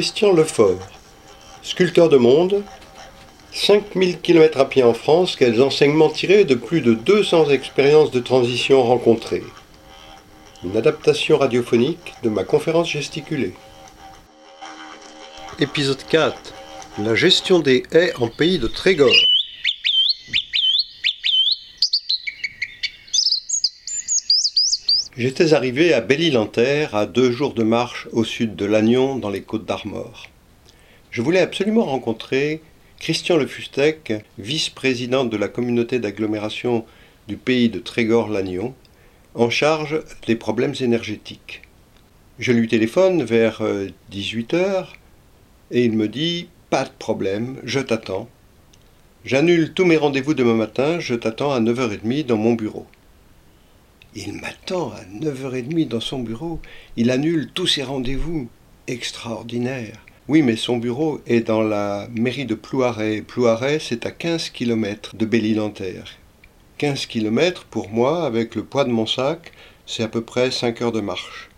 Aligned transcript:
Christian 0.00 0.32
Lefort, 0.32 0.78
sculpteur 1.62 2.08
de 2.08 2.16
monde, 2.16 2.62
5000 3.52 4.18
km 4.22 4.58
à 4.58 4.64
pied 4.64 4.82
en 4.82 4.94
France, 4.94 5.36
quels 5.36 5.60
enseignements 5.60 6.08
tirés 6.08 6.46
de 6.46 6.54
plus 6.54 6.80
de 6.80 6.94
200 6.94 7.50
expériences 7.50 8.10
de 8.10 8.20
transition 8.20 8.82
rencontrées? 8.82 9.44
Une 10.64 10.74
adaptation 10.78 11.36
radiophonique 11.36 12.14
de 12.22 12.30
ma 12.30 12.44
conférence 12.44 12.88
gesticulée. 12.88 13.52
Épisode 15.58 16.02
4. 16.08 16.54
La 17.04 17.14
gestion 17.14 17.58
des 17.58 17.82
haies 17.92 18.14
en 18.20 18.28
pays 18.28 18.58
de 18.58 18.68
Trégor. 18.68 19.12
J'étais 25.20 25.52
arrivé 25.52 25.92
à 25.92 26.00
Belle-Île-en-Terre, 26.00 26.94
à 26.94 27.04
deux 27.04 27.30
jours 27.30 27.52
de 27.52 27.62
marche 27.62 28.08
au 28.12 28.24
sud 28.24 28.56
de 28.56 28.64
Lannion, 28.64 29.16
dans 29.16 29.28
les 29.28 29.42
côtes 29.42 29.66
d'Armor. 29.66 30.28
Je 31.10 31.20
voulais 31.20 31.40
absolument 31.40 31.84
rencontrer 31.84 32.62
Christian 32.98 33.36
Le 33.36 33.46
Fustec, 33.46 34.14
vice-président 34.38 35.26
de 35.26 35.36
la 35.36 35.48
communauté 35.48 35.98
d'agglomération 35.98 36.86
du 37.28 37.36
pays 37.36 37.68
de 37.68 37.80
Trégor-Lannion, 37.80 38.72
en 39.34 39.50
charge 39.50 40.00
des 40.26 40.36
problèmes 40.36 40.74
énergétiques. 40.80 41.60
Je 42.38 42.52
lui 42.52 42.66
téléphone 42.66 43.22
vers 43.22 43.60
18h 44.10 44.54
euh, 44.54 44.84
et 45.70 45.84
il 45.84 45.98
me 45.98 46.08
dit 46.08 46.48
Pas 46.70 46.84
de 46.84 46.92
problème, 46.98 47.58
je 47.62 47.80
t'attends. 47.80 48.26
J'annule 49.26 49.74
tous 49.74 49.84
mes 49.84 49.98
rendez-vous 49.98 50.32
demain 50.32 50.54
matin, 50.54 50.98
je 50.98 51.14
t'attends 51.14 51.52
à 51.52 51.60
9h30 51.60 52.24
dans 52.24 52.38
mon 52.38 52.54
bureau. 52.54 52.86
Il 54.16 54.34
m'attend 54.34 54.90
à 54.90 55.02
9h30 55.04 55.86
dans 55.86 56.00
son 56.00 56.20
bureau. 56.20 56.60
Il 56.96 57.10
annule 57.10 57.50
tous 57.54 57.68
ses 57.68 57.84
rendez-vous. 57.84 58.48
Extraordinaire. 58.88 59.98
Oui, 60.26 60.42
mais 60.42 60.56
son 60.56 60.78
bureau 60.78 61.20
est 61.26 61.46
dans 61.46 61.62
la 61.62 62.08
mairie 62.16 62.44
de 62.44 62.56
Plouaret. 62.56 63.22
Plouaret, 63.22 63.78
c'est 63.78 64.06
à 64.06 64.10
15 64.10 64.50
km 64.50 65.14
de 65.14 65.26
Belle-Île-en-Terre. 65.26 66.18
15 66.78 67.06
km, 67.06 67.64
pour 67.66 67.90
moi, 67.90 68.24
avec 68.24 68.54
le 68.54 68.64
poids 68.64 68.84
de 68.84 68.90
mon 68.90 69.06
sac, 69.06 69.52
c'est 69.86 70.02
à 70.02 70.08
peu 70.08 70.22
près 70.22 70.50
5 70.50 70.82
heures 70.82 70.92
de 70.92 71.00
marche. 71.00 71.50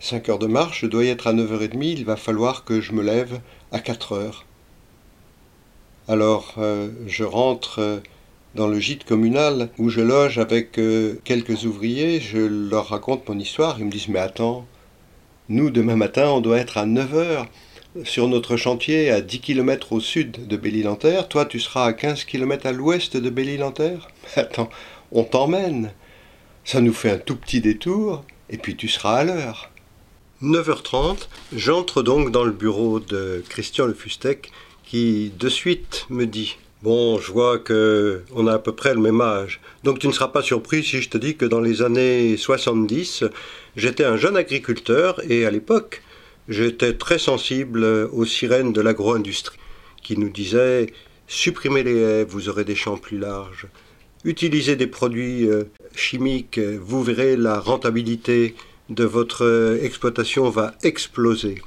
5 0.00 0.28
heures 0.30 0.38
de 0.38 0.46
marche, 0.46 0.80
je 0.82 0.86
dois 0.86 1.04
y 1.04 1.08
être 1.08 1.26
à 1.26 1.34
9h30, 1.34 1.82
il 1.82 2.04
va 2.06 2.16
falloir 2.16 2.64
que 2.64 2.80
je 2.80 2.92
me 2.92 3.02
lève 3.02 3.40
à 3.72 3.80
4 3.80 4.12
heures. 4.12 4.46
Alors, 6.08 6.54
euh, 6.58 6.88
je 7.06 7.24
rentre 7.24 7.78
euh, 7.78 8.00
dans 8.54 8.66
le 8.66 8.78
gîte 8.80 9.04
communal 9.04 9.70
où 9.78 9.88
je 9.88 10.00
loge 10.00 10.38
avec 10.38 10.78
euh, 10.78 11.14
quelques 11.24 11.64
ouvriers, 11.64 12.20
je 12.20 12.38
leur 12.38 12.88
raconte 12.88 13.28
mon 13.28 13.38
histoire. 13.38 13.78
Ils 13.78 13.86
me 13.86 13.90
disent 13.90 14.08
Mais 14.08 14.18
attends, 14.18 14.66
nous, 15.48 15.70
demain 15.70 15.96
matin, 15.96 16.28
on 16.28 16.40
doit 16.40 16.58
être 16.58 16.78
à 16.78 16.86
9 16.86 17.12
h 17.14 17.46
sur 18.04 18.28
notre 18.28 18.56
chantier 18.56 19.10
à 19.10 19.20
10 19.20 19.40
km 19.40 19.92
au 19.92 20.00
sud 20.00 20.46
de 20.46 20.56
Belle-Île-en-Terre. 20.56 21.28
Toi, 21.28 21.44
tu 21.44 21.58
seras 21.58 21.86
à 21.86 21.92
15 21.92 22.24
km 22.24 22.66
à 22.66 22.72
l'ouest 22.72 23.16
de 23.16 23.30
Belle-Île-en-Terre 23.30 24.08
Attends, 24.36 24.70
on 25.12 25.24
t'emmène. 25.24 25.92
Ça 26.64 26.80
nous 26.80 26.92
fait 26.92 27.10
un 27.10 27.18
tout 27.18 27.36
petit 27.36 27.60
détour, 27.60 28.24
et 28.48 28.58
puis 28.58 28.76
tu 28.76 28.86
seras 28.86 29.16
à 29.16 29.24
l'heure. 29.24 29.70
9h30, 30.42 31.28
j'entre 31.54 32.02
donc 32.02 32.30
dans 32.30 32.44
le 32.44 32.52
bureau 32.52 33.00
de 33.00 33.42
Christian 33.48 33.86
Le 33.86 33.94
Fustec, 33.94 34.50
qui 34.84 35.32
de 35.38 35.48
suite 35.48 36.06
me 36.10 36.26
dit 36.26 36.56
Bon, 36.82 37.18
je 37.18 37.30
vois 37.30 37.58
que 37.58 38.22
on 38.34 38.46
a 38.46 38.54
à 38.54 38.58
peu 38.58 38.72
près 38.72 38.94
le 38.94 39.00
même 39.00 39.20
âge. 39.20 39.60
Donc 39.84 39.98
tu 39.98 40.06
ne 40.06 40.12
seras 40.12 40.28
pas 40.28 40.40
surpris 40.40 40.82
si 40.82 41.02
je 41.02 41.10
te 41.10 41.18
dis 41.18 41.36
que 41.36 41.44
dans 41.44 41.60
les 41.60 41.82
années 41.82 42.38
70, 42.38 43.24
j'étais 43.76 44.04
un 44.04 44.16
jeune 44.16 44.36
agriculteur 44.36 45.20
et 45.30 45.44
à 45.44 45.50
l'époque, 45.50 46.02
j'étais 46.48 46.94
très 46.94 47.18
sensible 47.18 47.84
aux 47.84 48.24
sirènes 48.24 48.72
de 48.72 48.80
l'agro-industrie 48.80 49.58
qui 50.02 50.16
nous 50.16 50.30
disaient 50.30 50.86
supprimez 51.26 51.82
les 51.82 51.96
haies, 51.96 52.24
vous 52.24 52.48
aurez 52.48 52.64
des 52.64 52.74
champs 52.74 52.96
plus 52.96 53.18
larges. 53.18 53.66
Utilisez 54.24 54.76
des 54.76 54.86
produits 54.86 55.48
euh, 55.48 55.64
chimiques, 55.94 56.58
vous 56.58 57.02
verrez 57.02 57.36
la 57.36 57.60
rentabilité 57.60 58.54
de 58.88 59.04
votre 59.04 59.44
euh, 59.44 59.82
exploitation 59.82 60.50
va 60.50 60.74
exploser. 60.82 61.62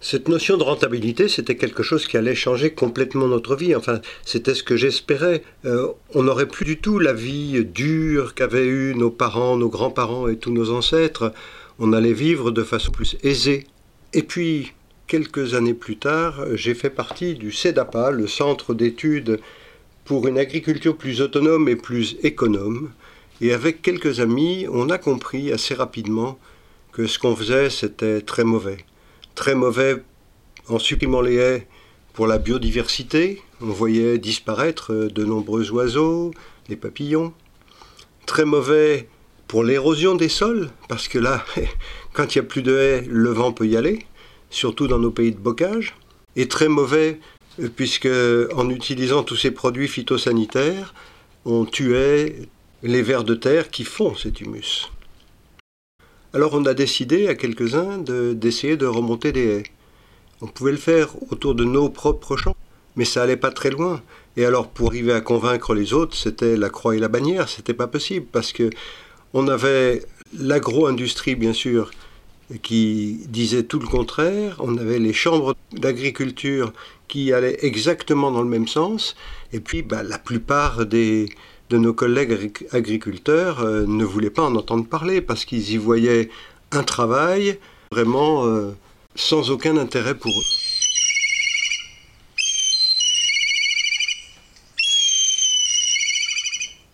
Cette 0.00 0.28
notion 0.28 0.56
de 0.56 0.62
rentabilité, 0.62 1.26
c'était 1.26 1.56
quelque 1.56 1.82
chose 1.82 2.06
qui 2.06 2.16
allait 2.16 2.36
changer 2.36 2.70
complètement 2.70 3.26
notre 3.26 3.56
vie. 3.56 3.74
Enfin, 3.74 4.00
c'était 4.24 4.54
ce 4.54 4.62
que 4.62 4.76
j'espérais. 4.76 5.42
Euh, 5.64 5.88
on 6.14 6.22
n'aurait 6.22 6.46
plus 6.46 6.64
du 6.64 6.78
tout 6.78 7.00
la 7.00 7.12
vie 7.12 7.64
dure 7.64 8.36
qu'avaient 8.36 8.66
eu 8.66 8.94
nos 8.94 9.10
parents, 9.10 9.56
nos 9.56 9.68
grands-parents 9.68 10.28
et 10.28 10.36
tous 10.36 10.52
nos 10.52 10.70
ancêtres. 10.70 11.32
On 11.80 11.92
allait 11.92 12.12
vivre 12.12 12.52
de 12.52 12.62
façon 12.62 12.92
plus 12.92 13.16
aisée. 13.24 13.66
Et 14.14 14.22
puis, 14.22 14.72
quelques 15.08 15.54
années 15.54 15.74
plus 15.74 15.96
tard, 15.96 16.44
j'ai 16.54 16.74
fait 16.74 16.90
partie 16.90 17.34
du 17.34 17.50
CEDAPA, 17.50 18.12
le 18.12 18.28
Centre 18.28 18.74
d'études 18.74 19.40
pour 20.04 20.28
une 20.28 20.38
agriculture 20.38 20.96
plus 20.96 21.20
autonome 21.20 21.68
et 21.68 21.76
plus 21.76 22.16
économe. 22.22 22.92
Et 23.40 23.52
avec 23.52 23.82
quelques 23.82 24.20
amis, 24.20 24.66
on 24.70 24.90
a 24.90 24.98
compris 24.98 25.50
assez 25.50 25.74
rapidement 25.74 26.38
que 26.92 27.08
ce 27.08 27.18
qu'on 27.18 27.34
faisait, 27.34 27.68
c'était 27.68 28.20
très 28.20 28.44
mauvais 28.44 28.78
très 29.38 29.54
mauvais 29.54 30.02
en 30.68 30.80
supprimant 30.80 31.20
les 31.20 31.36
haies 31.36 31.68
pour 32.12 32.26
la 32.26 32.38
biodiversité. 32.38 33.40
On 33.60 33.66
voyait 33.66 34.18
disparaître 34.18 34.92
de 34.92 35.24
nombreux 35.24 35.70
oiseaux, 35.70 36.32
les 36.68 36.74
papillons. 36.74 37.32
Très 38.26 38.44
mauvais 38.44 39.08
pour 39.46 39.62
l'érosion 39.62 40.16
des 40.16 40.28
sols, 40.28 40.70
parce 40.88 41.06
que 41.06 41.20
là, 41.20 41.44
quand 42.14 42.34
il 42.34 42.38
n'y 42.38 42.46
a 42.46 42.48
plus 42.48 42.62
de 42.62 42.76
haies, 42.76 43.04
le 43.08 43.30
vent 43.30 43.52
peut 43.52 43.68
y 43.68 43.76
aller, 43.76 44.06
surtout 44.50 44.88
dans 44.88 44.98
nos 44.98 45.12
pays 45.12 45.30
de 45.30 45.38
bocage. 45.38 45.94
Et 46.34 46.48
très 46.48 46.68
mauvais 46.68 47.20
puisque 47.76 48.08
en 48.56 48.68
utilisant 48.70 49.22
tous 49.22 49.36
ces 49.36 49.52
produits 49.52 49.88
phytosanitaires, 49.88 50.94
on 51.44 51.64
tuait 51.64 52.34
les 52.82 53.02
vers 53.02 53.22
de 53.22 53.36
terre 53.36 53.70
qui 53.70 53.84
font 53.84 54.16
cet 54.16 54.40
humus. 54.40 54.90
Alors 56.34 56.52
on 56.52 56.66
a 56.66 56.74
décidé 56.74 57.26
à 57.28 57.34
quelques-uns 57.34 57.98
d'essayer 57.98 58.76
de, 58.76 58.84
remonter 58.84 59.32
des 59.32 59.46
haies. 59.46 59.62
On 60.42 60.46
pouvait 60.46 60.72
le 60.72 60.78
faire 60.78 61.08
autour 61.32 61.54
de 61.54 61.64
nos 61.64 61.88
propres 61.88 62.36
champs, 62.36 62.56
mais 62.96 63.06
ça 63.06 63.22
allait 63.22 63.38
pas 63.38 63.50
très 63.50 63.70
loin. 63.70 64.02
Et 64.36 64.44
alors 64.44 64.68
pour 64.68 64.88
arriver 64.88 65.14
à 65.14 65.22
convaincre 65.22 65.74
les 65.74 65.94
autres, 65.94 66.14
c'était 66.14 66.56
la 66.56 66.68
croix 66.68 66.94
et 66.94 66.98
la 66.98 67.08
bannière, 67.08 67.48
c'était 67.48 67.72
pas 67.72 67.86
possible 67.86 68.26
parce 68.30 68.52
que 68.52 68.68
on 69.32 69.48
avait 69.48 70.04
l'agro-industrie 70.38 71.34
bien 71.34 71.54
sûr 71.54 71.90
qui 72.62 73.20
disait 73.28 73.62
tout 73.62 73.78
le 73.78 73.86
contraire, 73.86 74.56
on 74.58 74.76
avait 74.76 74.98
les 74.98 75.14
chambres 75.14 75.54
d'agriculture 75.72 76.72
qui 77.08 77.32
allaient 77.32 77.58
exactement 77.62 78.30
dans 78.30 78.42
le 78.42 78.48
même 78.48 78.68
sens, 78.68 79.16
et 79.52 79.60
puis 79.60 79.82
bah, 79.82 80.02
la 80.02 80.18
plupart 80.18 80.86
des, 80.86 81.30
de 81.70 81.78
nos 81.78 81.92
collègues 81.92 82.66
agriculteurs 82.72 83.60
euh, 83.60 83.84
ne 83.86 84.04
voulaient 84.04 84.30
pas 84.30 84.44
en 84.44 84.54
entendre 84.56 84.86
parler 84.86 85.20
parce 85.20 85.44
qu'ils 85.44 85.70
y 85.72 85.76
voyaient 85.76 86.30
un 86.72 86.82
travail 86.82 87.58
vraiment 87.90 88.46
euh, 88.46 88.72
sans 89.14 89.50
aucun 89.50 89.76
intérêt 89.76 90.14
pour 90.14 90.32
eux. 90.32 90.44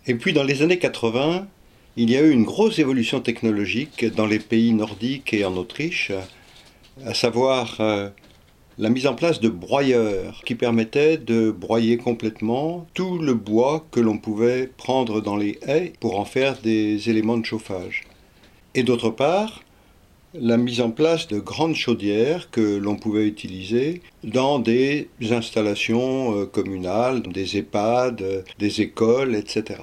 Et 0.07 0.15
puis 0.15 0.33
dans 0.33 0.43
les 0.43 0.63
années 0.63 0.79
80, 0.79 1.47
il 1.97 2.11
y 2.11 2.17
a 2.17 2.23
eu 2.23 2.31
une 2.31 2.45
grosse 2.45 2.79
évolution 2.79 3.21
technologique 3.21 4.05
dans 4.15 4.27
les 4.27 4.39
pays 4.39 4.73
nordiques 4.73 5.33
et 5.33 5.45
en 5.45 5.57
Autriche, 5.57 6.13
à 7.05 7.15
savoir 7.15 7.77
euh, 7.81 8.09
la 8.79 8.91
mise 8.91 9.07
en 9.07 9.15
place 9.15 9.41
de 9.41 9.49
broyeurs 9.49 10.43
qui 10.45 10.55
permettaient 10.55 11.17
de 11.17 11.51
broyer 11.51 11.97
complètement 11.97 12.87
tout 12.95 13.19
le 13.19 13.35
bois 13.35 13.87
que 13.91 14.01
l'on 14.01 14.19
pouvait 14.19 14.67
prendre 14.77 15.21
dans 15.21 15.37
les 15.37 15.59
haies 15.67 15.93
pour 16.01 16.19
en 16.19 16.25
faire 16.25 16.59
des 16.63 17.09
éléments 17.09 17.39
de 17.39 17.45
chauffage. 17.45 18.03
Et 18.75 18.83
d'autre 18.83 19.11
part, 19.11 19.63
la 20.35 20.57
mise 20.57 20.81
en 20.81 20.91
place 20.91 21.29
de 21.29 21.39
grandes 21.39 21.77
chaudières 21.77 22.51
que 22.51 22.77
l'on 22.77 22.97
pouvait 22.97 23.27
utiliser 23.27 24.03
dans 24.25 24.59
des 24.59 25.09
installations 25.31 26.37
euh, 26.37 26.47
communales, 26.47 27.23
des 27.23 27.59
EHPAD, 27.59 28.45
des 28.59 28.81
écoles, 28.81 29.37
etc. 29.37 29.81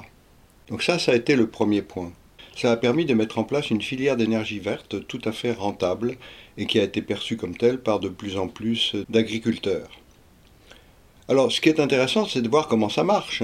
Donc 0.68 0.84
ça, 0.84 1.00
ça 1.00 1.14
a 1.14 1.16
été 1.16 1.38
le 1.38 1.48
premier 1.48 1.82
point. 1.82 2.12
Ça 2.56 2.72
a 2.72 2.78
permis 2.78 3.06
de 3.06 3.14
mettre 3.14 3.40
en 3.40 3.44
place 3.44 3.70
une 3.70 3.82
filière 3.82 4.18
d'énergie 4.18 4.60
verte 4.60 5.08
tout 5.08 5.22
à 5.26 5.32
fait 5.32 5.54
rentable 5.54 6.18
et 6.58 6.66
qui 6.66 6.80
a 6.80 6.84
été 6.84 7.02
perçue 7.02 7.38
comme 7.38 7.56
telle 7.56 7.80
par 7.80 8.00
de 8.00 8.10
plus 8.10 8.38
en 8.38 8.48
plus 8.48 8.96
d'agriculteurs. 9.10 9.90
Alors, 11.28 11.52
ce 11.52 11.62
qui 11.62 11.70
est 11.70 11.80
intéressant, 11.80 12.26
c'est 12.26 12.42
de 12.42 12.50
voir 12.50 12.68
comment 12.68 12.90
ça 12.90 13.04
marche. 13.04 13.42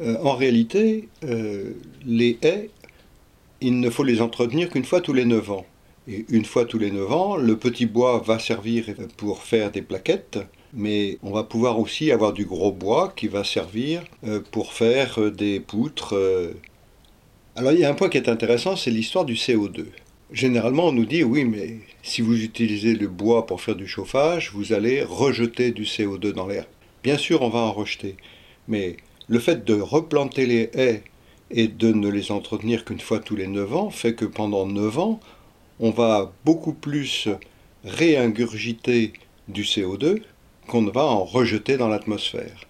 Euh, 0.00 0.16
en 0.22 0.34
réalité, 0.34 1.08
euh, 1.24 1.72
les 2.06 2.38
haies, 2.42 2.70
il 3.60 3.80
ne 3.80 3.90
faut 3.90 4.04
les 4.04 4.22
entretenir 4.22 4.70
qu'une 4.70 4.84
fois 4.84 5.00
tous 5.00 5.12
les 5.12 5.26
9 5.26 5.50
ans. 5.50 5.66
Et 6.08 6.24
une 6.30 6.46
fois 6.46 6.64
tous 6.64 6.78
les 6.78 6.90
9 6.90 7.12
ans, 7.12 7.36
le 7.36 7.56
petit 7.56 7.84
bois 7.84 8.22
va 8.24 8.38
servir 8.38 8.86
pour 9.18 9.42
faire 9.42 9.70
des 9.70 9.82
plaquettes, 9.82 10.38
mais 10.72 11.18
on 11.22 11.32
va 11.32 11.44
pouvoir 11.44 11.78
aussi 11.78 12.10
avoir 12.10 12.32
du 12.32 12.46
gros 12.46 12.72
bois 12.72 13.12
qui 13.14 13.28
va 13.28 13.44
servir 13.44 14.02
euh, 14.26 14.40
pour 14.50 14.72
faire 14.72 15.30
des 15.30 15.60
poutres. 15.60 16.14
Alors 17.60 17.72
il 17.72 17.80
y 17.80 17.84
a 17.84 17.90
un 17.90 17.94
point 17.94 18.08
qui 18.08 18.16
est 18.16 18.30
intéressant, 18.30 18.74
c'est 18.74 18.90
l'histoire 18.90 19.26
du 19.26 19.34
CO2. 19.34 19.84
Généralement, 20.32 20.86
on 20.86 20.92
nous 20.92 21.04
dit 21.04 21.22
oui, 21.22 21.44
mais 21.44 21.80
si 22.02 22.22
vous 22.22 22.42
utilisez 22.42 22.94
le 22.94 23.06
bois 23.06 23.44
pour 23.44 23.60
faire 23.60 23.76
du 23.76 23.86
chauffage, 23.86 24.50
vous 24.54 24.72
allez 24.72 25.02
rejeter 25.02 25.70
du 25.70 25.82
CO2 25.82 26.32
dans 26.32 26.46
l'air. 26.46 26.64
Bien 27.02 27.18
sûr, 27.18 27.42
on 27.42 27.50
va 27.50 27.58
en 27.58 27.72
rejeter, 27.72 28.16
mais 28.66 28.96
le 29.28 29.38
fait 29.38 29.62
de 29.66 29.78
replanter 29.78 30.46
les 30.46 30.70
haies 30.72 31.02
et 31.50 31.68
de 31.68 31.92
ne 31.92 32.08
les 32.08 32.32
entretenir 32.32 32.86
qu'une 32.86 32.98
fois 32.98 33.18
tous 33.18 33.36
les 33.36 33.46
9 33.46 33.76
ans 33.76 33.90
fait 33.90 34.14
que 34.14 34.24
pendant 34.24 34.64
9 34.64 34.98
ans, 34.98 35.20
on 35.80 35.90
va 35.90 36.32
beaucoup 36.46 36.72
plus 36.72 37.28
réingurgiter 37.84 39.12
du 39.48 39.64
CO2 39.64 40.22
qu'on 40.66 40.80
ne 40.80 40.90
va 40.90 41.04
en 41.04 41.24
rejeter 41.24 41.76
dans 41.76 41.88
l'atmosphère. 41.88 42.64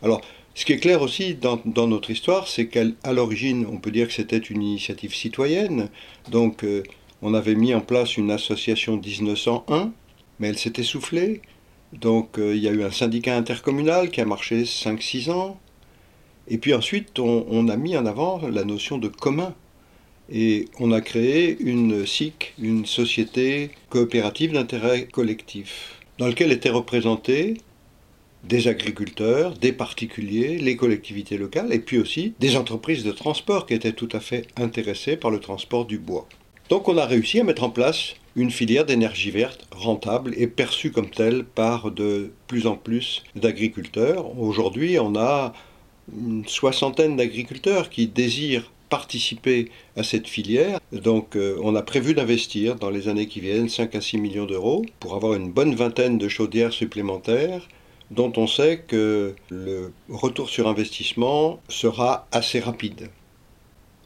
Alors, 0.00 0.22
ce 0.54 0.66
qui 0.66 0.74
est 0.74 0.78
clair 0.78 1.00
aussi 1.00 1.34
dans, 1.34 1.86
notre 1.86 2.10
histoire, 2.10 2.46
c'est 2.46 2.66
qu'à 2.66 2.84
l'origine, 3.10 3.66
on 3.70 3.78
peut 3.78 3.90
dire 3.90 4.08
que 4.08 4.12
c'était 4.12 4.38
une 4.38 4.62
initiative 4.62 5.14
citoyenne. 5.14 5.88
Donc, 6.30 6.62
euh, 6.62 6.82
on 7.22 7.32
avait 7.32 7.54
mis 7.54 7.74
en 7.74 7.80
place 7.80 8.18
une 8.18 8.30
association 8.30 8.98
1901, 8.98 9.92
mais 10.38 10.48
elle 10.48 10.58
s'est 10.58 10.74
essoufflée. 10.76 11.40
Donc, 11.94 12.38
euh, 12.38 12.54
il 12.54 12.62
y 12.62 12.68
a 12.68 12.72
eu 12.72 12.82
un 12.82 12.90
syndicat 12.90 13.36
intercommunal 13.36 14.10
qui 14.10 14.20
a 14.20 14.26
marché 14.26 14.64
5-6 14.64 15.30
ans. 15.30 15.58
Et 16.48 16.58
puis 16.58 16.74
ensuite, 16.74 17.18
on, 17.18 17.68
a 17.68 17.76
mis 17.76 17.96
en 17.96 18.04
avant 18.04 18.40
la 18.48 18.64
notion 18.64 18.98
de 18.98 19.08
commun. 19.08 19.54
Et 20.30 20.68
on 20.78 20.92
a 20.92 21.00
créé 21.00 21.56
une 21.60 22.04
SIC, 22.06 22.54
une 22.58 22.84
société 22.84 23.70
coopérative 23.88 24.52
d'intérêt 24.52 25.06
collectif, 25.06 26.00
dans 26.18 26.26
laquelle 26.26 26.52
étaient 26.52 26.70
représentés 26.70 27.58
des 28.44 28.68
agriculteurs, 28.68 29.54
des 29.54 29.72
particuliers, 29.72 30.58
les 30.58 30.76
collectivités 30.76 31.38
locales, 31.38 31.72
et 31.72 31.78
puis 31.78 31.98
aussi 31.98 32.34
des 32.40 32.56
entreprises 32.56 33.04
de 33.04 33.12
transport 33.12 33.66
qui 33.66 33.74
étaient 33.74 33.92
tout 33.92 34.08
à 34.12 34.20
fait 34.20 34.46
intéressées 34.56 35.16
par 35.16 35.30
le 35.30 35.40
transport 35.40 35.84
du 35.86 35.98
bois. 35.98 36.26
Donc 36.68 36.88
on 36.88 36.96
a 36.96 37.06
réussi 37.06 37.40
à 37.40 37.44
mettre 37.44 37.64
en 37.64 37.70
place 37.70 38.14
une 38.34 38.50
filière 38.50 38.86
d'énergie 38.86 39.30
verte 39.30 39.66
rentable 39.70 40.32
et 40.36 40.46
perçue 40.46 40.90
comme 40.90 41.10
telle 41.10 41.44
par 41.44 41.90
de 41.90 42.32
plus 42.46 42.66
en 42.66 42.76
plus 42.76 43.22
d'agriculteurs. 43.36 44.38
Aujourd'hui, 44.38 44.98
on 44.98 45.14
a 45.16 45.52
une 46.16 46.46
soixantaine 46.46 47.16
d'agriculteurs 47.16 47.90
qui 47.90 48.06
désirent 48.06 48.70
participer 48.88 49.70
à 49.96 50.02
cette 50.02 50.28
filière. 50.28 50.78
Donc 50.92 51.36
euh, 51.36 51.58
on 51.62 51.74
a 51.74 51.82
prévu 51.82 52.12
d'investir 52.14 52.76
dans 52.76 52.90
les 52.90 53.08
années 53.08 53.26
qui 53.26 53.40
viennent 53.40 53.68
5 53.68 53.94
à 53.94 54.00
6 54.00 54.18
millions 54.18 54.44
d'euros 54.44 54.84
pour 55.00 55.14
avoir 55.14 55.34
une 55.34 55.50
bonne 55.50 55.74
vingtaine 55.74 56.18
de 56.18 56.28
chaudières 56.28 56.72
supplémentaires 56.72 57.68
dont 58.12 58.32
on 58.36 58.46
sait 58.46 58.78
que 58.86 59.34
le 59.50 59.92
retour 60.08 60.48
sur 60.48 60.68
investissement 60.68 61.60
sera 61.68 62.26
assez 62.30 62.60
rapide. 62.60 63.08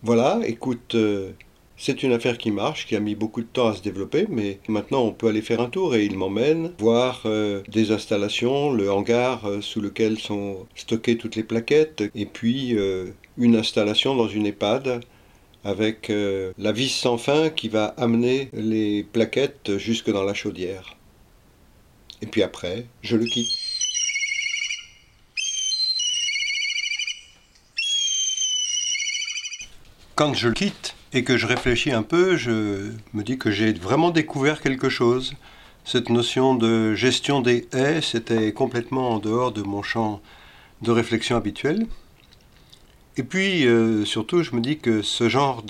Voilà, 0.03 0.41
écoute, 0.47 0.95
euh, 0.95 1.33
c'est 1.77 2.03
une 2.03 2.13
affaire 2.13 2.39
qui 2.39 2.51
marche, 2.51 2.87
qui 2.87 2.95
a 2.95 3.01
mis 3.01 3.17
beaucoup 3.17 3.41
de 3.41 3.47
temps 3.47 3.69
à 3.69 3.75
se 3.75 3.83
développer, 3.83 4.27
mais 4.29 4.61
maintenant 4.69 5.03
on 5.03 5.11
peut 5.11 5.27
aller 5.27 5.43
faire 5.43 5.61
un 5.61 5.69
tour 5.69 5.97
et 5.97 6.05
il 6.05 6.17
m'emmène 6.17 6.73
voir 6.79 7.23
euh, 7.27 7.63
des 7.69 7.91
installations, 7.91 8.73
le 8.73 8.91
hangar 8.91 9.47
euh, 9.47 9.61
sous 9.61 9.81
lequel 9.81 10.19
sont 10.19 10.67
stockées 10.77 11.17
toutes 11.17 11.35
les 11.35 11.43
plaquettes, 11.43 12.05
et 12.15 12.27
puis 12.27 12.77
une 13.37 13.57
installation 13.57 14.15
dans 14.15 14.29
une 14.29 14.47
EHPAD 14.47 15.01
avec 15.65 16.13
la 16.59 16.73
vis 16.73 16.91
sans 16.91 17.19
fin 17.19 17.51
qui 17.51 17.69
va 17.69 17.87
amener 17.97 18.51
les 18.53 19.03
plaquettes 19.03 19.77
jusque 19.79 20.11
dans 20.13 20.23
la 20.23 20.35
chaudière. 20.35 20.97
Et 22.23 22.27
puis 22.27 22.45
après, 22.45 22.87
je 23.03 23.17
le 23.17 23.25
quitte. 23.25 23.66
Quand 30.17 30.33
je 30.33 30.49
le 30.49 30.55
quitte, 30.55 30.97
et 31.13 31.25
que 31.25 31.37
je 31.37 31.47
réfléchis 31.47 31.93
un 31.93 32.03
peu, 32.03 32.39
je 32.39 32.91
me 33.13 33.23
dis 33.23 33.37
que 33.37 33.51
j'ai 33.51 33.75
vraiment 33.75 34.11
découvert 34.11 34.63
quelque 34.63 34.89
chose. 34.89 35.35
Cette 35.85 36.09
notion 36.09 36.55
de 36.55 36.95
gestion 36.95 37.43
des 37.43 37.69
haies, 37.75 38.01
c'était 38.01 38.51
complètement 38.55 39.11
en 39.11 39.19
dehors 39.19 39.53
de 39.53 39.61
mon 39.61 39.83
champ 39.83 40.23
de 40.81 40.91
réflexion 40.91 41.37
habituel. 41.37 41.87
Et 43.19 43.25
puis, 43.25 43.67
euh, 43.67 44.07
surtout, 44.07 44.43
je 44.43 44.57
me 44.57 44.63
dis 44.63 44.79
que 44.79 45.03
ce 45.03 45.29
genre 45.29 45.63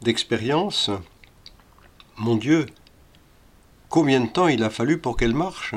d'expérience, 0.00 0.90
mon 2.16 2.36
Dieu, 2.36 2.64
combien 3.90 4.20
de 4.20 4.28
temps 4.28 4.48
il 4.48 4.64
a 4.64 4.70
fallu 4.70 4.96
pour 4.96 5.18
qu'elle 5.18 5.34
marche? 5.34 5.74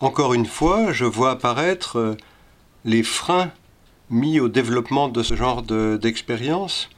Encore 0.00 0.34
une 0.34 0.46
fois, 0.46 0.92
je 0.92 1.04
vois 1.04 1.30
apparaître 1.30 1.96
euh, 1.96 2.16
les 2.84 3.04
freins 3.04 3.52
mis 4.12 4.38
au 4.38 4.48
développement 4.48 5.08
de 5.08 5.22
ce 5.22 5.34
genre 5.34 5.62
d'expérience 5.62 6.88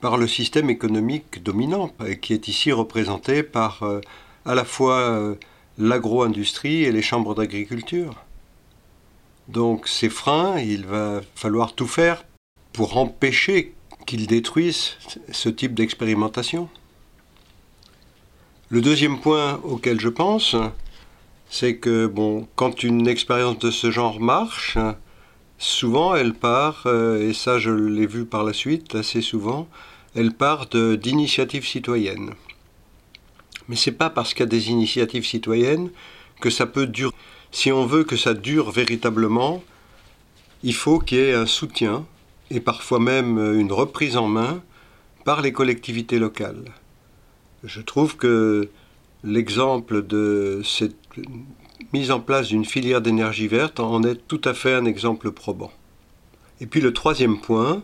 par 0.00 0.18
le 0.18 0.26
système 0.26 0.68
économique 0.68 1.42
dominant, 1.42 1.90
qui 2.20 2.34
est 2.34 2.48
ici 2.48 2.72
représenté 2.72 3.42
par 3.42 3.82
euh, 3.82 4.00
à 4.44 4.54
la 4.54 4.64
fois 4.64 4.98
euh, 4.98 5.34
l'agro-industrie 5.78 6.84
et 6.84 6.92
les 6.92 7.02
chambres 7.02 7.34
d'agriculture. 7.34 8.14
Donc 9.48 9.88
ces 9.88 10.08
freins, 10.08 10.58
il 10.58 10.84
va 10.84 11.20
falloir 11.34 11.72
tout 11.74 11.86
faire 11.86 12.24
pour 12.72 12.96
empêcher 12.98 13.74
qu'ils 14.06 14.26
détruisent 14.26 14.96
ce 15.30 15.48
type 15.48 15.74
d'expérimentation. 15.74 16.68
Le 18.68 18.80
deuxième 18.80 19.20
point 19.20 19.60
auquel 19.62 20.00
je 20.00 20.08
pense, 20.08 20.56
c'est 21.48 21.76
que 21.76 22.12
quand 22.56 22.82
une 22.82 23.06
expérience 23.06 23.58
de 23.60 23.70
ce 23.70 23.90
genre 23.92 24.20
marche, 24.20 24.76
souvent 25.58 26.14
elle 26.14 26.34
part, 26.34 26.84
euh, 26.86 27.28
et 27.28 27.32
ça 27.32 27.58
je 27.58 27.70
l'ai 27.70 28.06
vu 28.06 28.24
par 28.24 28.44
la 28.44 28.52
suite 28.52 28.94
assez 28.94 29.20
souvent, 29.20 29.68
elle 30.14 30.32
part 30.32 30.66
d'initiatives 30.66 31.66
citoyennes. 31.66 32.30
Mais 33.68 33.76
c'est 33.76 33.92
pas 33.92 34.10
parce 34.10 34.32
qu'il 34.32 34.40
y 34.40 34.44
a 34.44 34.46
des 34.46 34.70
initiatives 34.70 35.26
citoyennes 35.26 35.90
que 36.40 36.50
ça 36.50 36.66
peut 36.66 36.86
durer. 36.86 37.14
Si 37.50 37.72
on 37.72 37.86
veut 37.86 38.04
que 38.04 38.16
ça 38.16 38.34
dure 38.34 38.70
véritablement, 38.70 39.62
il 40.62 40.74
faut 40.74 40.98
qu'il 40.98 41.18
y 41.18 41.20
ait 41.22 41.34
un 41.34 41.46
soutien 41.46 42.06
et 42.50 42.60
parfois 42.60 43.00
même 43.00 43.38
une 43.54 43.72
reprise 43.72 44.16
en 44.16 44.28
main 44.28 44.62
par 45.24 45.42
les 45.42 45.52
collectivités 45.52 46.18
locales. 46.18 46.64
Je 47.64 47.80
trouve 47.80 48.16
que 48.16 48.68
l'exemple 49.24 50.06
de 50.06 50.60
cette 50.64 50.96
mise 51.92 52.10
en 52.10 52.20
place 52.20 52.48
d'une 52.48 52.64
filière 52.64 53.00
d'énergie 53.00 53.48
verte 53.48 53.80
en 53.80 54.02
est 54.02 54.26
tout 54.28 54.40
à 54.44 54.54
fait 54.54 54.74
un 54.74 54.84
exemple 54.84 55.30
probant. 55.30 55.72
Et 56.60 56.66
puis 56.66 56.80
le 56.80 56.92
troisième 56.92 57.40
point, 57.40 57.82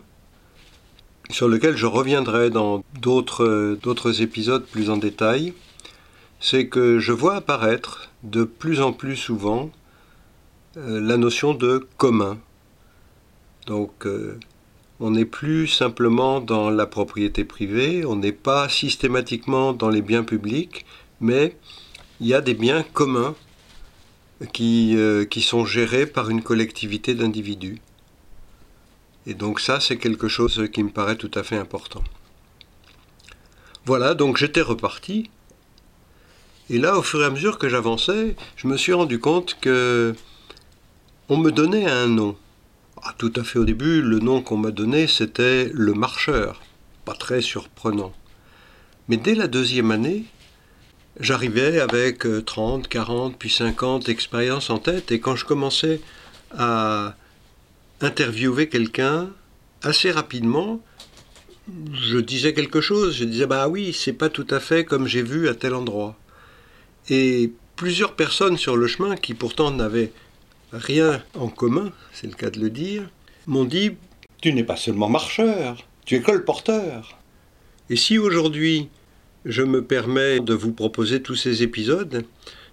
sur 1.31 1.49
lequel 1.49 1.76
je 1.76 1.87
reviendrai 1.87 2.50
dans 2.50 2.85
d'autres 3.00 4.23
épisodes 4.23 4.64
plus 4.64 4.90
en 4.90 4.97
détail, 4.97 5.55
c'est 6.40 6.66
que 6.66 6.99
je 6.99 7.12
vois 7.12 7.37
apparaître 7.37 8.11
de 8.25 8.45
plus 8.45 8.81
en 8.81 8.93
plus 8.93 9.16
souvent 9.16 9.71
euh, 10.76 11.00
la 11.00 11.16
notion 11.16 11.55
de 11.55 11.87
commun. 11.97 12.38
Donc 13.66 14.07
euh, 14.07 14.38
on 15.00 15.11
n'est 15.11 15.25
plus 15.25 15.69
simplement 15.69 16.40
dans 16.40 16.71
la 16.71 16.87
propriété 16.87 17.45
privée, 17.45 18.05
on 18.05 18.16
n'est 18.16 18.33
pas 18.33 18.69
systématiquement 18.69 19.73
dans 19.73 19.88
les 19.88 20.02
biens 20.02 20.25
publics, 20.25 20.85
mais 21.21 21.57
il 22.21 22.26
y 22.26 22.35
a 22.35 22.40
des 22.40 22.55
biens 22.55 22.83
communs 22.93 23.35
qui, 24.52 24.96
euh, 24.96 25.25
qui 25.25 25.42
sont 25.42 25.64
gérés 25.64 26.06
par 26.06 26.30
une 26.30 26.42
collectivité 26.42 27.14
d'individus. 27.14 27.80
Et 29.26 29.34
donc 29.34 29.61
ça, 29.61 29.80
c'est 29.80 29.99
quelque 29.99 30.28
chose 30.28 30.68
qui 30.72 30.82
me 30.82 30.90
paraît 30.90 31.16
tout 31.16 31.30
à 31.34 31.42
fait 31.42 31.56
important. 31.56 32.02
Voilà, 33.84 34.14
donc 34.14 34.37
j'étais 34.37 34.62
reparti. 34.62 35.30
Et 36.70 36.78
là, 36.78 36.96
au 36.96 37.02
fur 37.02 37.22
et 37.22 37.26
à 37.26 37.30
mesure 37.30 37.58
que 37.58 37.68
j'avançais, 37.68 38.37
je 38.56 38.66
me 38.66 38.76
suis 38.76 38.92
rendu 38.92 39.18
compte 39.18 39.58
que 39.61 40.14
on 41.28 41.37
me 41.37 41.50
donnait 41.50 41.87
un 41.87 42.08
nom. 42.08 42.37
Ah, 43.02 43.14
tout 43.18 43.32
à 43.37 43.42
fait 43.42 43.58
au 43.58 43.64
début, 43.64 44.00
le 44.02 44.20
nom 44.20 44.42
qu'on 44.42 44.56
m'a 44.56 44.70
donné, 44.70 45.06
c'était 45.06 45.70
le 45.72 45.92
marcheur. 45.92 46.61
Pas 47.04 47.14
très 47.14 47.40
surprenant. 47.40 48.12
Mais 49.08 49.16
dès 49.16 49.34
la 49.34 49.49
deuxième 49.49 49.90
année, 49.90 50.25
j'arrivais 51.21 51.81
avec 51.81 52.26
30, 52.45 52.88
40, 52.88 53.37
puis 53.38 53.50
50 53.50 54.09
expériences 54.09 54.71
en 54.71 54.78
tête, 54.78 55.12
et 55.12 55.21
quand 55.21 55.37
je 55.37 55.45
commençais 55.45 56.00
à 56.57 57.16
interviewer 58.00 58.69
quelqu'un, 58.69 59.31
assez 59.83 60.11
rapidement, 60.11 60.81
je 61.92 62.19
disais 62.19 62.54
quelque 62.54 62.81
chose. 62.81 63.16
Je 63.16 63.25
disais, 63.25 63.47
bah 63.47 63.69
oui, 63.69 63.92
c'est 63.92 64.12
pas 64.12 64.28
tout 64.28 64.47
à 64.50 64.61
fait 64.61 64.85
comme 64.85 65.07
j'ai 65.07 65.23
vu 65.23 65.49
à 65.49 65.54
tel 65.54 65.75
endroit. 65.75 66.19
Et 67.09 67.52
plusieurs 67.76 68.14
personnes 68.14 68.57
sur 68.57 68.76
le 68.76 68.87
chemin, 68.87 69.16
qui 69.16 69.35
pourtant 69.35 69.71
n'avaient 69.71 70.12
rien 70.73 71.23
en 71.35 71.49
commun, 71.49 71.92
c'est 72.12 72.26
le 72.26 72.35
cas 72.35 72.50
de 72.50 72.61
le 72.61 72.71
dire, 72.71 73.09
m'ont 73.47 73.64
dit, 73.64 73.92
tu 74.40 74.52
n'es 74.52 74.64
pas 74.64 74.76
seulement 74.76 75.09
marcheur, 75.09 75.85
tu 76.04 76.16
es 76.16 76.23
colporteur. 76.23 77.19
Et 77.90 77.97
si 77.97 78.19
aujourd'hui 78.19 78.88
je 79.44 79.62
me 79.62 79.82
permets 79.82 80.40
de 80.40 80.54
vous 80.54 80.72
proposer 80.72 81.22
tous 81.22 81.37
ces 81.37 81.62
épisodes, 81.62 82.25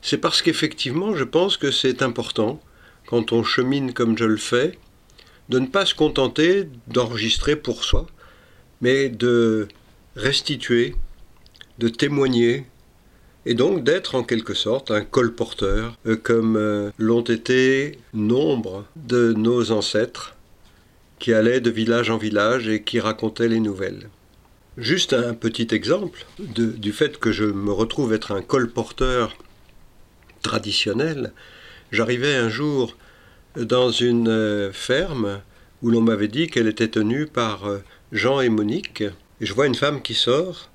c'est 0.01 0.17
parce 0.17 0.41
qu'effectivement 0.41 1.15
je 1.15 1.23
pense 1.23 1.57
que 1.57 1.71
c'est 1.71 2.01
important, 2.01 2.61
quand 3.07 3.31
on 3.31 3.43
chemine 3.43 3.93
comme 3.93 4.17
je 4.17 4.25
le 4.25 4.37
fais, 4.37 4.77
de 5.49 5.59
ne 5.59 5.67
pas 5.67 5.85
se 5.85 5.95
contenter 5.95 6.67
d'enregistrer 6.87 7.55
pour 7.55 7.83
soi, 7.83 8.07
mais 8.81 9.09
de 9.09 9.67
restituer 10.15 10.95
de 11.79 11.87
témoigner 11.87 12.65
et 13.45 13.53
donc 13.53 13.83
d'être 13.83 14.15
en 14.15 14.23
quelque 14.23 14.53
sorte 14.53 14.91
un 14.91 15.01
colporteur, 15.01 15.97
euh, 16.05 16.17
comme 16.17 16.57
euh, 16.57 16.91
l'ont 16.97 17.21
été 17.21 17.97
nombre 18.13 18.85
de 18.95 19.33
nos 19.33 19.71
ancêtres 19.71 20.35
qui 21.19 21.33
allaient 21.33 21.61
de 21.61 21.69
village 21.69 22.09
en 22.09 22.17
village 22.17 22.67
et 22.67 22.83
qui 22.83 22.99
racontaient 22.99 23.47
les 23.47 23.59
nouvelles. 23.59 24.09
Juste 24.79 25.11
un 25.11 25.33
petit 25.33 25.67
exemple 25.73 26.25
du 26.39 26.93
fait 26.93 27.17
que 27.17 27.33
je 27.33 27.43
me 27.43 27.73
retrouve 27.73 28.13
être 28.13 28.31
un 28.31 28.41
colporteur 28.41 29.35
traditionnel. 30.41 31.33
J'arrivais 31.91 32.35
un 32.35 32.47
jour 32.47 32.95
dans 33.57 33.91
une 33.91 34.29
euh, 34.29 34.71
ferme 34.71 35.41
où 35.81 35.89
l'on 35.89 35.99
m'avait 35.99 36.29
dit 36.29 36.47
qu'elle 36.47 36.67
était 36.67 36.87
tenue 36.87 37.25
par 37.25 37.69
Jean 38.13 38.39
et 38.39 38.47
Monique. 38.47 39.03
Et 39.41 39.45
je 39.45 39.53
vois 39.53 39.67
une 39.67 39.75
femme 39.75 40.01
qui 40.01 40.13
sort 40.13 40.69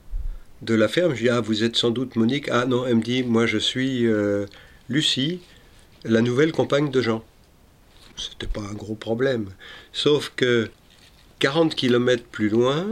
de 0.60 0.74
la 0.74 0.88
ferme. 0.88 1.14
Je 1.14 1.22
dis 1.22 1.30
Ah, 1.30 1.40
vous 1.40 1.64
êtes 1.64 1.76
sans 1.76 1.90
doute 1.90 2.16
Monique. 2.16 2.50
Ah 2.50 2.66
non, 2.66 2.84
elle 2.86 2.96
me 2.96 3.02
dit 3.02 3.22
Moi, 3.22 3.46
je 3.46 3.58
suis 3.58 4.06
euh, 4.06 4.44
Lucie, 4.90 5.40
la 6.04 6.20
nouvelle 6.20 6.52
compagne 6.52 6.90
de 6.90 7.00
Jean. 7.00 7.24
C'était 8.16 8.52
pas 8.52 8.60
un 8.60 8.74
gros 8.74 8.96
problème. 8.96 9.48
Sauf 9.94 10.30
que 10.36 10.68
40 11.38 11.74
km 11.74 12.22
plus 12.30 12.50
loin, 12.50 12.86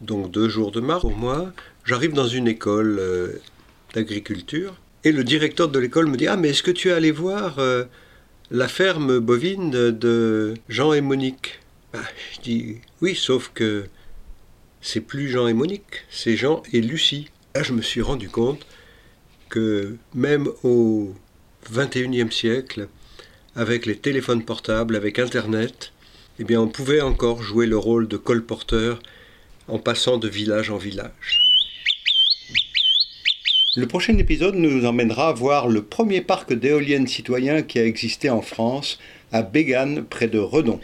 donc 0.00 0.30
deux 0.30 0.48
jours 0.48 0.70
de 0.72 0.80
marche 0.80 1.02
pour 1.02 1.16
moi, 1.16 1.52
j'arrive 1.84 2.12
dans 2.12 2.26
une 2.26 2.48
école 2.48 2.98
euh, 2.98 3.40
d'agriculture. 3.94 4.74
Et 5.04 5.12
le 5.12 5.24
directeur 5.24 5.68
de 5.68 5.78
l'école 5.78 6.06
me 6.06 6.16
dit 6.16 6.26
Ah, 6.26 6.36
mais 6.36 6.50
est-ce 6.50 6.62
que 6.62 6.70
tu 6.70 6.88
es 6.88 6.92
allé 6.92 7.10
voir 7.10 7.58
euh, 7.58 7.84
la 8.50 8.68
ferme 8.68 9.18
bovine 9.18 9.70
de 9.70 10.54
Jean 10.68 10.92
et 10.92 11.00
Monique? 11.00 11.60
Bah, 11.92 12.00
Je 12.34 12.40
dis 12.40 12.76
Oui, 13.00 13.14
sauf 13.14 13.50
que 13.54 13.84
c'est 14.80 15.00
plus 15.00 15.28
Jean 15.28 15.46
et 15.46 15.54
Monique, 15.54 16.04
c'est 16.10 16.36
Jean 16.36 16.62
et 16.72 16.80
Lucie. 16.80 17.28
Là, 17.54 17.62
je 17.62 17.72
me 17.72 17.82
suis 17.82 18.02
rendu 18.02 18.28
compte 18.28 18.66
que 19.48 19.96
même 20.14 20.48
au 20.62 21.14
XXIe 21.70 22.30
siècle, 22.30 22.88
avec 23.56 23.84
les 23.84 23.96
téléphones 23.96 24.44
portables, 24.44 24.96
avec 24.96 25.18
Internet, 25.18 25.92
eh 26.38 26.44
bien, 26.44 26.60
on 26.60 26.68
pouvait 26.68 27.00
encore 27.00 27.42
jouer 27.42 27.66
le 27.66 27.76
rôle 27.76 28.08
de 28.08 28.16
colporteur 28.16 29.00
en 29.70 29.78
passant 29.78 30.18
de 30.18 30.28
village 30.28 30.70
en 30.70 30.76
village. 30.76 31.40
Le 33.76 33.86
prochain 33.86 34.18
épisode 34.18 34.56
nous 34.56 34.84
emmènera 34.84 35.32
voir 35.32 35.68
le 35.68 35.84
premier 35.84 36.20
parc 36.20 36.52
d'éoliennes 36.52 37.06
citoyen 37.06 37.62
qui 37.62 37.78
a 37.78 37.86
existé 37.86 38.28
en 38.28 38.42
France, 38.42 38.98
à 39.30 39.42
Bégane, 39.42 40.04
près 40.04 40.26
de 40.26 40.40
Redon. 40.40 40.80